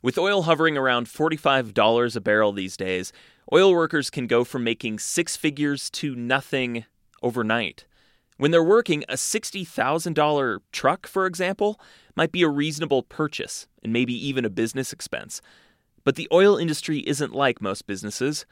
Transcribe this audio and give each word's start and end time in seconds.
With 0.00 0.16
oil 0.16 0.42
hovering 0.42 0.76
around 0.76 1.08
$45 1.08 2.14
a 2.14 2.20
barrel 2.20 2.52
these 2.52 2.76
days, 2.76 3.12
oil 3.52 3.72
workers 3.72 4.10
can 4.10 4.28
go 4.28 4.44
from 4.44 4.62
making 4.62 5.00
six 5.00 5.36
figures 5.36 5.90
to 5.90 6.14
nothing 6.14 6.84
overnight. 7.20 7.84
When 8.36 8.52
they're 8.52 8.62
working, 8.62 9.04
a 9.08 9.14
$60,000 9.14 10.60
truck, 10.70 11.08
for 11.08 11.26
example, 11.26 11.80
might 12.14 12.30
be 12.30 12.42
a 12.42 12.48
reasonable 12.48 13.02
purchase 13.02 13.66
and 13.82 13.92
maybe 13.92 14.14
even 14.14 14.44
a 14.44 14.50
business 14.50 14.92
expense. 14.92 15.42
But 16.04 16.14
the 16.14 16.28
oil 16.30 16.56
industry 16.56 17.00
isn't 17.00 17.34
like 17.34 17.60
most 17.60 17.88
businesses. 17.88 18.46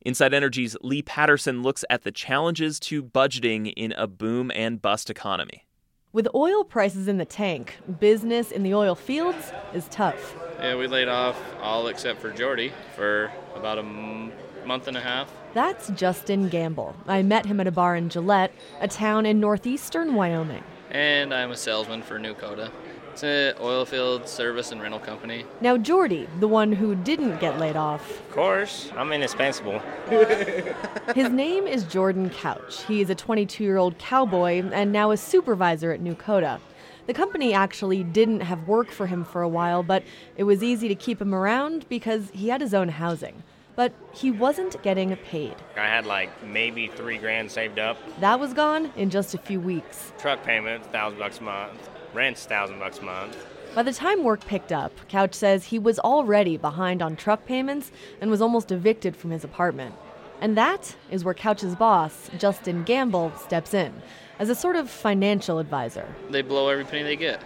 Inside 0.00 0.32
Energy's 0.32 0.78
Leigh 0.80 1.02
Paterson 1.02 1.62
looks 1.62 1.84
at 1.90 2.04
the 2.04 2.10
challenges 2.10 2.80
to 2.80 3.02
budgeting 3.02 3.70
in 3.76 3.92
a 3.98 4.06
boom 4.06 4.50
and 4.54 4.80
bust 4.80 5.10
economy. 5.10 5.66
With 6.14 6.26
oil 6.34 6.64
prices 6.64 7.06
in 7.06 7.18
the 7.18 7.26
tank, 7.26 7.76
business 8.00 8.50
in 8.50 8.62
the 8.62 8.72
oil 8.72 8.94
fields 8.94 9.52
is 9.74 9.86
tough. 9.88 10.49
Yeah, 10.60 10.76
we 10.76 10.86
laid 10.86 11.08
off 11.08 11.40
all 11.62 11.86
except 11.88 12.20
for 12.20 12.30
Jordy 12.30 12.72
for 12.94 13.30
about 13.54 13.78
a 13.78 13.80
m- 13.80 14.30
month 14.66 14.88
and 14.88 14.96
a 14.96 15.00
half. 15.00 15.32
That's 15.54 15.88
Justin 15.90 16.48
Gamble. 16.48 16.94
I 17.06 17.22
met 17.22 17.46
him 17.46 17.60
at 17.60 17.66
a 17.66 17.72
bar 17.72 17.96
in 17.96 18.10
Gillette, 18.10 18.52
a 18.80 18.86
town 18.86 19.24
in 19.26 19.40
northeastern 19.40 20.14
Wyoming. 20.14 20.62
And 20.90 21.32
I'm 21.32 21.50
a 21.50 21.56
salesman 21.56 22.02
for 22.02 22.18
Newcoda. 22.18 22.70
It's 23.12 23.22
an 23.24 23.54
oil 23.60 23.84
field 23.84 24.28
service 24.28 24.70
and 24.70 24.80
rental 24.80 25.00
company. 25.00 25.44
Now, 25.60 25.76
Jordy, 25.76 26.28
the 26.38 26.46
one 26.46 26.72
who 26.72 26.94
didn't 26.94 27.40
get 27.40 27.58
laid 27.58 27.74
off, 27.76 28.08
Of 28.10 28.30
course, 28.30 28.90
I'm 28.96 29.12
indispensable. 29.12 29.80
his 31.14 31.28
name 31.30 31.66
is 31.66 31.84
Jordan 31.84 32.30
Couch. 32.30 32.84
He 32.84 33.00
is 33.00 33.10
a 33.10 33.14
22 33.14 33.64
year 33.64 33.78
old 33.78 33.98
cowboy 33.98 34.62
and 34.72 34.92
now 34.92 35.10
a 35.10 35.16
supervisor 35.16 35.90
at 35.90 36.00
Newcoda. 36.00 36.60
The 37.10 37.14
company 37.14 37.52
actually 37.52 38.04
didn't 38.04 38.38
have 38.42 38.68
work 38.68 38.92
for 38.92 39.08
him 39.08 39.24
for 39.24 39.42
a 39.42 39.48
while, 39.48 39.82
but 39.82 40.04
it 40.36 40.44
was 40.44 40.62
easy 40.62 40.86
to 40.86 40.94
keep 40.94 41.20
him 41.20 41.34
around 41.34 41.88
because 41.88 42.30
he 42.32 42.50
had 42.50 42.60
his 42.60 42.72
own 42.72 42.88
housing. 42.88 43.42
But 43.74 43.92
he 44.12 44.30
wasn't 44.30 44.80
getting 44.84 45.16
paid. 45.16 45.56
I 45.76 45.88
had 45.88 46.06
like 46.06 46.30
maybe 46.44 46.86
three 46.86 47.18
grand 47.18 47.50
saved 47.50 47.80
up. 47.80 47.98
That 48.20 48.38
was 48.38 48.54
gone 48.54 48.92
in 48.94 49.10
just 49.10 49.34
a 49.34 49.38
few 49.38 49.58
weeks. 49.58 50.12
Truck 50.20 50.44
payment, 50.44 50.86
thousand 50.92 51.18
bucks 51.18 51.40
a 51.40 51.42
month. 51.42 51.90
Rent's 52.14 52.46
thousand 52.46 52.78
bucks 52.78 53.00
a 53.00 53.02
month. 53.02 53.44
By 53.74 53.82
the 53.82 53.92
time 53.92 54.22
work 54.22 54.46
picked 54.46 54.70
up, 54.70 54.92
Couch 55.08 55.34
says 55.34 55.64
he 55.64 55.80
was 55.80 55.98
already 55.98 56.56
behind 56.58 57.02
on 57.02 57.16
truck 57.16 57.44
payments 57.44 57.90
and 58.20 58.30
was 58.30 58.40
almost 58.40 58.70
evicted 58.70 59.16
from 59.16 59.32
his 59.32 59.42
apartment. 59.42 59.96
And 60.40 60.56
that 60.56 60.96
is 61.10 61.24
where 61.24 61.34
Couch's 61.34 61.74
boss, 61.74 62.30
Justin 62.38 62.82
Gamble, 62.84 63.32
steps 63.36 63.74
in 63.74 63.92
as 64.38 64.48
a 64.48 64.54
sort 64.54 64.76
of 64.76 64.88
financial 64.88 65.58
advisor. 65.58 66.08
They 66.30 66.42
blow 66.42 66.68
every 66.68 66.84
penny 66.84 67.02
they 67.02 67.16
get. 67.16 67.42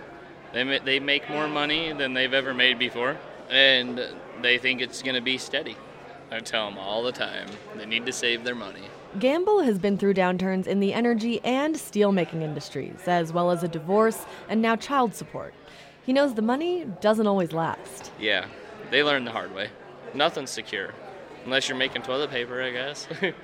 They, 0.52 0.62
ma- 0.62 0.84
they 0.84 1.00
make 1.00 1.28
more 1.28 1.48
money 1.48 1.92
than 1.92 2.14
they've 2.14 2.32
ever 2.32 2.54
made 2.54 2.78
before, 2.78 3.16
and 3.50 4.00
they 4.40 4.58
think 4.58 4.80
it's 4.80 5.02
going 5.02 5.16
to 5.16 5.20
be 5.20 5.36
steady. 5.36 5.76
I 6.30 6.38
tell 6.38 6.70
them 6.70 6.78
all 6.78 7.02
the 7.02 7.12
time 7.12 7.48
they 7.76 7.84
need 7.86 8.06
to 8.06 8.12
save 8.12 8.44
their 8.44 8.54
money. 8.54 8.82
Gamble 9.18 9.60
has 9.60 9.78
been 9.78 9.98
through 9.98 10.14
downturns 10.14 10.66
in 10.66 10.80
the 10.80 10.92
energy 10.92 11.40
and 11.44 11.74
steelmaking 11.74 12.42
industries, 12.42 13.06
as 13.06 13.32
well 13.32 13.50
as 13.50 13.62
a 13.62 13.68
divorce 13.68 14.24
and 14.48 14.62
now 14.62 14.74
child 14.76 15.14
support. 15.14 15.54
He 16.04 16.12
knows 16.12 16.34
the 16.34 16.42
money 16.42 16.86
doesn't 17.00 17.26
always 17.26 17.52
last. 17.52 18.12
Yeah, 18.18 18.46
they 18.90 19.02
learn 19.02 19.24
the 19.24 19.30
hard 19.30 19.54
way. 19.54 19.70
Nothing's 20.14 20.50
secure. 20.50 20.92
Unless 21.44 21.68
you're 21.68 21.78
making 21.78 22.02
toilet 22.02 22.30
paper, 22.30 22.62
I 22.62 22.70
guess. 22.70 23.06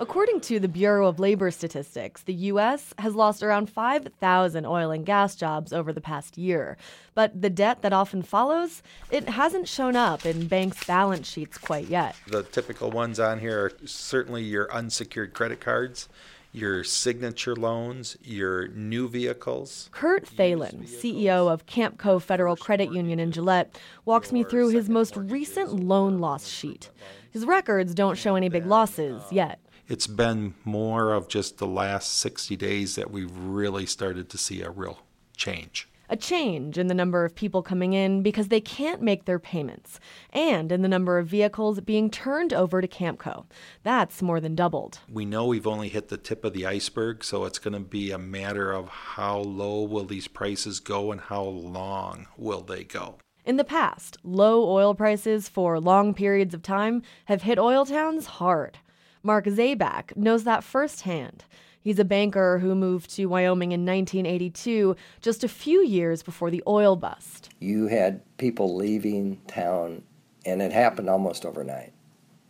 According 0.00 0.42
to 0.42 0.60
the 0.60 0.68
Bureau 0.68 1.08
of 1.08 1.18
Labor 1.18 1.50
Statistics, 1.50 2.22
the 2.22 2.34
U.S. 2.34 2.94
has 2.98 3.16
lost 3.16 3.42
around 3.42 3.68
5,000 3.68 4.64
oil 4.64 4.92
and 4.92 5.04
gas 5.04 5.34
jobs 5.34 5.72
over 5.72 5.92
the 5.92 6.00
past 6.00 6.38
year. 6.38 6.76
But 7.14 7.42
the 7.42 7.50
debt 7.50 7.82
that 7.82 7.92
often 7.92 8.22
follows, 8.22 8.82
it 9.10 9.28
hasn't 9.28 9.66
shown 9.66 9.96
up 9.96 10.24
in 10.24 10.46
banks' 10.46 10.84
balance 10.84 11.28
sheets 11.28 11.58
quite 11.58 11.88
yet. 11.88 12.14
The 12.28 12.44
typical 12.44 12.92
ones 12.92 13.18
on 13.18 13.40
here 13.40 13.58
are 13.58 13.72
certainly 13.86 14.44
your 14.44 14.72
unsecured 14.72 15.34
credit 15.34 15.60
cards, 15.60 16.08
your 16.52 16.84
signature 16.84 17.56
loans, 17.56 18.16
your 18.22 18.68
new 18.68 19.08
vehicles. 19.08 19.88
Kurt 19.92 20.26
Thalen, 20.26 20.88
CEO 20.88 21.52
of 21.52 21.66
Campco 21.66 22.22
Federal 22.22 22.56
Credit 22.56 22.92
Union 22.92 23.18
in 23.18 23.32
Gillette, 23.32 23.78
walks 24.04 24.30
me 24.30 24.44
through 24.44 24.68
his 24.68 24.88
most 24.88 25.16
recent 25.16 25.72
loan 25.72 26.20
loss 26.20 26.46
sheet. 26.46 26.90
His 27.38 27.46
records 27.46 27.94
don't 27.94 28.18
show 28.18 28.34
any 28.34 28.48
big 28.48 28.66
losses 28.66 29.22
yet. 29.30 29.60
It's 29.86 30.08
been 30.08 30.54
more 30.64 31.12
of 31.12 31.28
just 31.28 31.58
the 31.58 31.68
last 31.68 32.18
60 32.18 32.56
days 32.56 32.96
that 32.96 33.12
we've 33.12 33.30
really 33.30 33.86
started 33.86 34.28
to 34.30 34.36
see 34.36 34.60
a 34.60 34.70
real 34.70 35.02
change. 35.36 35.88
A 36.08 36.16
change 36.16 36.78
in 36.78 36.88
the 36.88 36.94
number 36.94 37.24
of 37.24 37.36
people 37.36 37.62
coming 37.62 37.92
in 37.92 38.24
because 38.24 38.48
they 38.48 38.60
can't 38.60 39.00
make 39.00 39.24
their 39.24 39.38
payments, 39.38 40.00
and 40.32 40.72
in 40.72 40.82
the 40.82 40.88
number 40.88 41.16
of 41.16 41.28
vehicles 41.28 41.78
being 41.78 42.10
turned 42.10 42.52
over 42.52 42.80
to 42.80 42.88
Campco. 42.88 43.46
That's 43.84 44.20
more 44.20 44.40
than 44.40 44.56
doubled. 44.56 44.98
We 45.08 45.24
know 45.24 45.46
we've 45.46 45.64
only 45.64 45.90
hit 45.90 46.08
the 46.08 46.16
tip 46.16 46.44
of 46.44 46.54
the 46.54 46.66
iceberg, 46.66 47.22
so 47.22 47.44
it's 47.44 47.60
going 47.60 47.74
to 47.74 47.78
be 47.78 48.10
a 48.10 48.18
matter 48.18 48.72
of 48.72 48.88
how 48.88 49.38
low 49.38 49.84
will 49.84 50.06
these 50.06 50.26
prices 50.26 50.80
go 50.80 51.12
and 51.12 51.20
how 51.20 51.44
long 51.44 52.26
will 52.36 52.62
they 52.62 52.82
go. 52.82 53.18
In 53.48 53.56
the 53.56 53.64
past, 53.64 54.18
low 54.22 54.68
oil 54.68 54.94
prices 54.94 55.48
for 55.48 55.80
long 55.80 56.12
periods 56.12 56.52
of 56.52 56.60
time 56.60 57.00
have 57.24 57.44
hit 57.44 57.58
oil 57.58 57.86
towns 57.86 58.26
hard. 58.26 58.76
Mark 59.22 59.46
Zabak 59.46 60.14
knows 60.14 60.44
that 60.44 60.62
firsthand. 60.62 61.46
He's 61.80 61.98
a 61.98 62.04
banker 62.04 62.58
who 62.58 62.74
moved 62.74 63.08
to 63.16 63.24
Wyoming 63.24 63.72
in 63.72 63.86
1982, 63.86 64.94
just 65.22 65.44
a 65.44 65.48
few 65.48 65.82
years 65.82 66.22
before 66.22 66.50
the 66.50 66.62
oil 66.66 66.94
bust. 66.94 67.48
You 67.58 67.86
had 67.86 68.20
people 68.36 68.76
leaving 68.76 69.40
town, 69.46 70.02
and 70.44 70.60
it 70.60 70.70
happened 70.70 71.08
almost 71.08 71.46
overnight. 71.46 71.94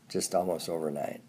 Just 0.09 0.35
almost 0.35 0.69
overnight. 0.69 1.21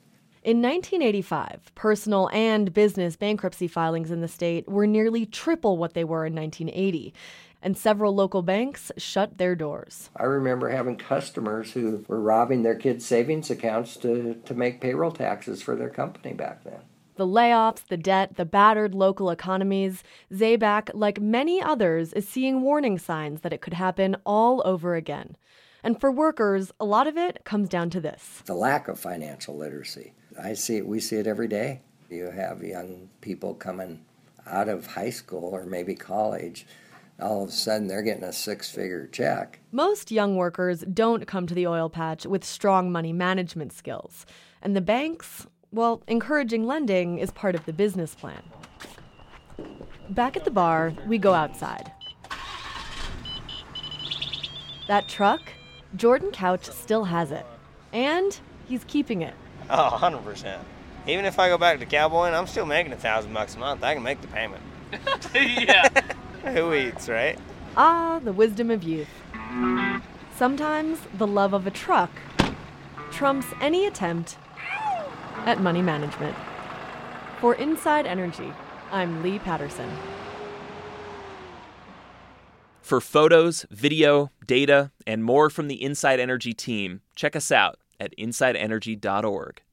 In 0.42 0.62
1985, 0.62 1.76
personal 1.76 2.30
and 2.32 2.74
business 2.74 3.18
bankruptcy 3.18 3.68
filings 3.68 4.10
in 4.10 4.22
the 4.22 4.28
state 4.30 4.68
were 4.70 4.88
nearly 4.88 5.26
triple 5.26 5.78
what 5.78 5.94
they 5.94 6.06
were 6.06 6.26
in 6.26 6.34
1980, 6.34 7.14
and 7.62 7.78
several 7.78 8.16
local 8.16 8.42
banks 8.42 8.92
shut 8.98 9.38
their 9.38 9.56
doors. 9.56 10.10
I 10.16 10.24
remember 10.24 10.70
having 10.70 10.98
customers 10.98 11.72
who 11.74 12.06
were 12.08 12.22
robbing 12.22 12.64
their 12.64 12.76
kids' 12.76 13.06
savings 13.06 13.50
accounts 13.50 13.98
to, 13.98 14.36
to 14.46 14.54
make 14.54 14.82
payroll 14.82 15.12
taxes 15.12 15.62
for 15.62 15.76
their 15.76 15.90
company 15.90 16.34
back 16.34 16.64
then. 16.64 16.80
The 17.16 17.28
layoffs, 17.28 17.86
the 17.86 17.98
debt, 17.98 18.38
the 18.38 18.46
battered 18.46 18.96
local 18.96 19.30
economies, 19.30 20.04
Zabak, 20.32 20.92
like 20.94 21.20
many 21.20 21.62
others, 21.62 22.14
is 22.14 22.28
seeing 22.28 22.62
warning 22.62 22.98
signs 22.98 23.42
that 23.42 23.52
it 23.52 23.60
could 23.60 23.74
happen 23.74 24.16
all 24.26 24.62
over 24.64 24.96
again. 24.96 25.36
And 25.84 26.00
for 26.00 26.12
workers, 26.12 26.72
a 26.80 26.86
lot 26.86 27.08
of 27.08 27.18
it 27.18 27.44
comes 27.44 27.68
down 27.68 27.90
to 27.90 28.00
this. 28.00 28.42
The 28.46 28.54
lack 28.54 28.88
of 28.88 29.00
financial 29.00 29.58
literacy. 29.58 30.14
I 30.42 30.54
see 30.54 30.78
it, 30.78 30.88
we 30.88 31.02
see 31.02 31.18
it 31.18 31.28
every 31.28 31.50
day. 31.50 31.82
You 32.10 32.32
have 32.32 32.64
young 32.64 33.10
people 33.20 33.54
coming 33.54 34.06
out 34.48 34.70
of 34.70 34.88
high 34.88 35.10
school 35.10 35.50
or 35.54 35.66
maybe 35.66 35.96
college. 35.96 36.66
All 37.22 37.44
of 37.44 37.50
a 37.50 37.52
sudden, 37.52 37.88
they're 37.88 38.02
getting 38.02 38.24
a 38.24 38.32
six 38.32 38.70
figure 38.70 39.08
check. 39.08 39.60
Most 39.72 40.12
young 40.12 40.38
workers 40.38 40.82
don't 40.82 41.28
come 41.28 41.48
to 41.48 41.54
the 41.54 41.68
oil 41.68 41.90
patch 41.90 42.26
with 42.26 42.46
strong 42.46 42.92
money 42.92 43.12
management 43.12 43.74
skills. 43.74 44.26
And 44.62 44.76
the 44.76 44.82
banks, 44.82 45.46
well, 45.72 46.02
encouraging 46.08 46.66
lending 46.66 47.20
is 47.20 47.32
part 47.32 47.56
of 47.56 47.66
the 47.66 47.74
business 47.74 48.16
plan. 48.16 48.42
Back 50.10 50.38
at 50.38 50.46
the 50.46 50.52
bar, 50.52 50.94
we 51.08 51.18
go 51.18 51.34
outside. 51.34 51.92
That 54.88 55.08
truck, 55.08 55.42
Jordan 55.96 56.32
Couch 56.32 56.66
still 56.66 57.04
has 57.04 57.32
it. 57.32 57.46
And 57.92 58.40
he's 58.68 58.84
keeping 58.86 59.22
it. 59.22 59.34
Oh, 59.70 59.98
100%. 60.00 60.58
Even 61.08 61.26
if 61.26 61.38
I 61.38 61.50
go 61.50 61.58
back 61.58 61.80
to 61.80 61.86
cowboying, 61.86 62.34
I'm 62.34 62.48
still 62.48 62.66
making 62.66 62.94
a 62.94 62.98
thousand 62.98 63.34
bucks 63.34 63.56
a 63.56 63.60
month. 63.60 63.84
I 63.84 63.94
can 63.94 64.04
make 64.04 64.22
the 64.22 64.28
payment. 64.28 64.62
yeah. 65.36 65.88
Who 66.46 66.74
eats, 66.74 67.10
right? 67.10 67.38
Ah, 67.76 68.20
the 68.24 68.34
wisdom 68.34 68.72
of 68.72 68.84
youth. 68.84 69.10
Sometimes 70.36 71.00
the 71.18 71.28
love 71.28 71.54
of 71.54 71.68
a 71.68 71.72
truck 71.72 72.12
trumps 73.12 73.48
any 73.60 73.86
attempt 73.86 74.38
at 75.46 75.60
money 75.60 75.82
management. 75.82 76.36
For 77.42 77.56
Inside 77.56 78.06
Energy, 78.06 78.54
I'm 78.92 79.22
Leigh 79.22 79.40
Paterson. 79.40 79.90
For 82.82 83.02
photos, 83.02 83.66
video, 83.70 84.32
data, 84.48 84.92
and 85.06 85.24
more 85.24 85.50
from 85.50 85.68
the 85.68 85.84
Inside 85.84 86.20
Energy 86.20 86.54
team, 86.54 87.02
check 87.16 87.36
us 87.36 87.52
out 87.52 87.78
at 88.00 88.18
insideenergy.org. 88.18 89.62